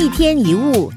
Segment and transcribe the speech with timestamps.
[0.00, 0.92] 一天一物，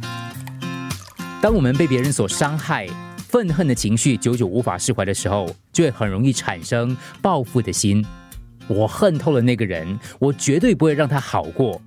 [1.42, 8.05] 当我们被别人所伤害，愤恨的情绪久久无法释怀的时候，就会很容易产生报复的心。
[8.68, 11.82] 我恨透了那个人，我绝对不会让他好过。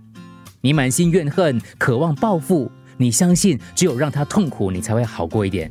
[0.60, 5.70] 你满心怨恨，渴望报复，你相信只有让他痛苦，你才会好过一点。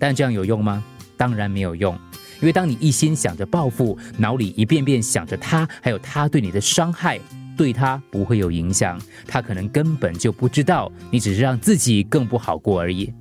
[0.00, 0.82] 但这样有用吗？
[1.16, 1.96] 当然没有用。
[2.40, 7.20] 因为当你一心想着报复，脑里一遍遍想着他，还有他对你的伤害。
[7.62, 13.12] 对他不会有影响，他可能根本就不知道，你只是让自己更不好过而已。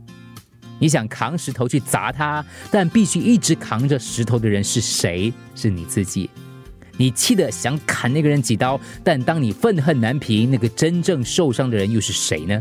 [0.79, 5.31] 你想扛石头去砸他，但必须一直扛着石头的人是谁？
[5.53, 6.27] 是你自己。
[6.97, 12.59] 你气得想砍那个人几刀，但当你愤恨难平，那个真正受伤的人又是谁呢？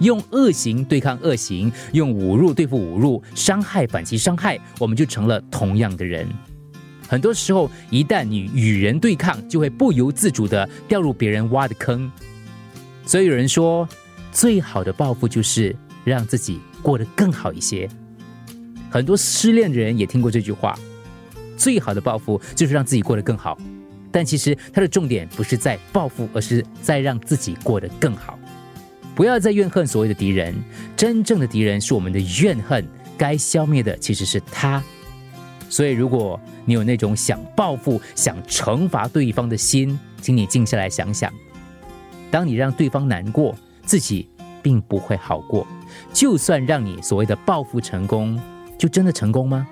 [0.00, 6.28] 用恶行对抗恶行，用侮辱对付侮辱，伤害反击伤害，我们就成了同样的人。
[7.12, 12.10] 很多时候，一旦你与人对抗，就会不由自主的掉入别人挖的坑。
[13.04, 13.86] 所以有人说，
[14.32, 17.86] 最好的报复就是让自己过得更好一些。
[18.90, 20.74] 很多失恋的人也听过这句话：
[21.54, 23.58] 最好的报复就是让自己过得更好。
[24.10, 28.38] 但其实它的重点不是在报复，而是在让自己过得更好。
[29.14, 30.54] 不要再怨恨所谓的敌人，
[30.96, 32.82] 真正的敌人是我们的怨恨，
[33.18, 34.82] 该消灭的其实是他。
[35.72, 41.32] 所以，如果你有那种想报复、想惩罚对方的心，请你静下来想想：
[42.30, 43.56] 当你让对方难过，
[43.86, 44.28] 自己
[44.62, 45.66] 并不会好过。
[46.12, 48.38] 就算让你所谓的报复成功，
[48.76, 49.66] 就真的成功吗？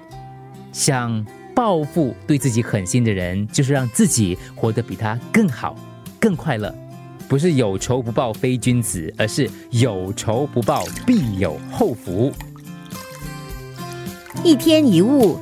[0.72, 1.22] 想
[1.54, 5.76] 报复、对自己狠心的人，就是让自己活得比他更好、
[6.18, 6.74] 更快乐。
[7.28, 12.32] 不是有仇不报非君子，而是有仇不报必有后福。
[14.42, 15.38] 一天一物。